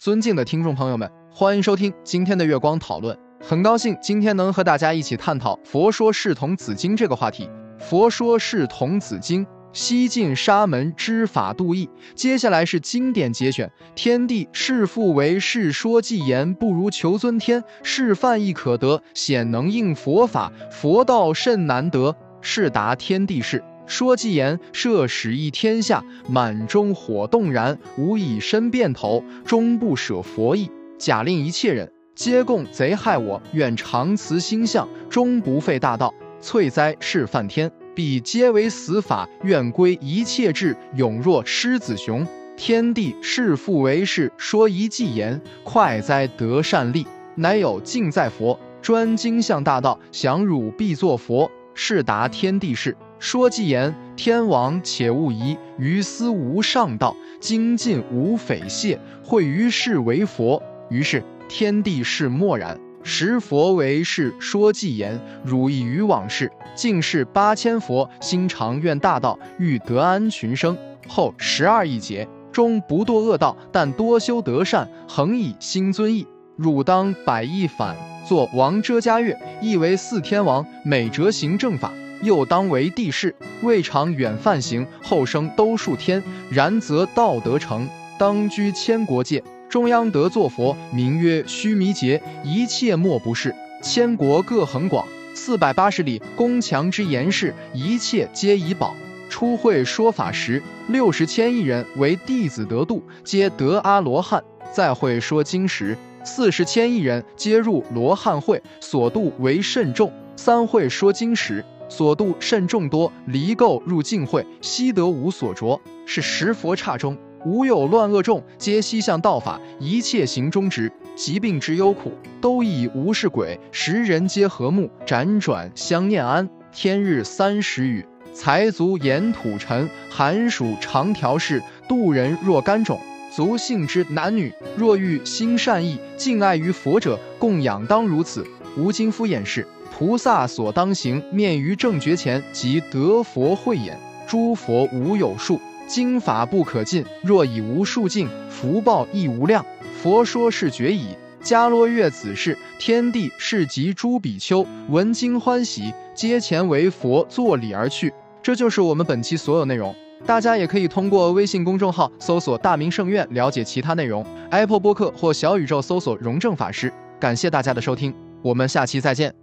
[0.00, 3.14] 尊敬的听众朋友们，欢迎收听今天的月光讨论。
[3.38, 7.44] 很高兴今天能和大家一起探讨《佛说是童子经》这个话题。
[7.78, 9.44] 《佛说是童子经》，
[9.74, 11.86] 西晋沙门知法度义。
[12.14, 17.62] 接下来是经典节选：天地是复为是说纪言，不如求尊天。
[17.82, 20.50] 是犯亦可得，显能应佛法。
[20.70, 23.62] 佛道甚难得，是达天地事。
[23.90, 30.70] 说偈言：设使一天下，满中火动然，吾以身变头，终不舍佛意。
[30.96, 36.14] 假令一切人皆共贼害我，愿常慈心相，终不废大道。
[36.40, 42.24] 翠哉是犯天，彼皆为死法，愿归一切智，勇若狮子雄。
[42.56, 52.96] 天地是复为是，说一偈言：快哉得善利，乃有尽在佛，专精向大道，降汝必作佛，是达天地事。
[53.20, 60.62] 说偈言：天王且勿疑，于斯无上道，精进无匪懈，会于世为佛。
[60.88, 70.74] 于是天地是默然，时佛为是说偈言：汝亦于往事，尽是八千佛，心常愿大道，欲得安群生。
[71.06, 76.26] 后十二亿劫终不堕恶道，但多修德善，恒以心尊义。
[76.56, 77.94] 汝当百亿反，
[78.26, 81.92] 作王遮迦月，亦为四天王，每折行正法。
[82.22, 86.22] 又当为帝释，未尝远泛行，后生都数天。
[86.50, 93.54] 然则道德成，当居千国界，中央得作佛，名曰须弥劫，一切莫不是。
[93.82, 98.94] 千国各很广，四百八十里，宫墙之严饰，一切皆以宝。
[99.30, 104.42] 初会说法时，六十千亿人为弟子得度，皆得阿罗汉。
[104.72, 110.12] 再会说经时，四十千亿人皆入罗汉会，所度为甚众。
[110.36, 115.78] 三会说经时，所度甚众多，离垢入净秽，悉得无所着。
[116.06, 120.90] 是十佛刹中，无有乱恶众，皆悉向道法，一切行中直。
[121.16, 123.58] 疾病之忧苦，都以无是鬼。
[123.72, 126.48] 十人皆和睦，辗转相念安。
[126.72, 129.90] 天日三十余，财足掩土尘。
[130.08, 132.98] 寒暑长调适，度人若干种。
[133.32, 138.44] 足性之男女，若欲心善意，敬爱于佛者，供养当如此。
[138.76, 139.66] 吴经敷衍事。
[139.92, 143.98] 菩萨所当行，面于正觉前，即得佛慧眼。
[144.26, 147.04] 诸佛无有数，经法不可尽。
[147.22, 149.64] 若以无数尽，福报亦无量。
[150.00, 151.08] 佛说是觉矣。
[151.42, 158.12] 迦罗月子是天地是及诸比丘闻经欢喜，皆前为佛作礼而去。
[158.42, 159.94] 这就是我们本期所有内容。
[160.26, 164.24] 大家也可以通过微信公众号搜索“大明圣院”了解其他内容。
[164.50, 166.92] Apple 播客或小宇宙搜索“荣正法师”。
[167.18, 169.39] 感谢大家的收听，我们下期再见。